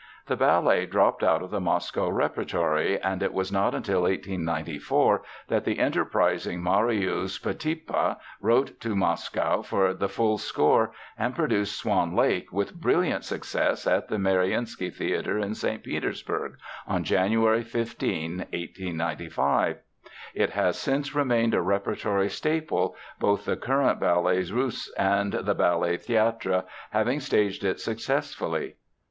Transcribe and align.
The 0.25 0.35
ballet 0.35 0.87
dropped 0.87 1.21
out 1.23 1.43
of 1.43 1.51
the 1.51 1.59
Moscow 1.59 2.09
repertory, 2.09 2.99
and 3.03 3.21
it 3.21 3.33
was 3.35 3.51
not 3.51 3.75
until 3.75 4.01
1894 4.01 5.21
that 5.47 5.63
the 5.63 5.77
enterprising 5.77 6.63
Marius 6.63 7.37
Petipa 7.37 8.17
wrote 8.41 8.79
to 8.79 8.95
Moscow 8.95 9.61
for 9.61 9.93
the 9.93 10.09
full 10.09 10.39
score 10.39 10.91
and 11.19 11.35
produced 11.35 11.77
Swan 11.77 12.15
Lake 12.15 12.51
with 12.51 12.81
brilliant 12.81 13.23
success 13.25 13.85
at 13.85 14.07
the 14.07 14.15
Maryinsky 14.15 14.89
Theater 14.89 15.37
in 15.37 15.53
St. 15.53 15.83
Petersburg, 15.83 16.57
on 16.87 17.03
January 17.03 17.61
15, 17.61 18.37
1895. 18.39 19.77
It 20.33 20.49
has 20.49 20.79
since 20.79 21.13
remained 21.13 21.53
a 21.53 21.61
repertory 21.61 22.29
staple, 22.31 22.95
both 23.19 23.45
the 23.45 23.55
current 23.55 23.99
Ballets 23.99 24.51
Russes 24.51 24.91
and 24.97 25.31
the 25.33 25.53
Ballet 25.53 25.97
Theatre 25.97 26.63
having 26.89 27.19
staged 27.19 27.63
it 27.63 27.79
successfully. 27.79 28.77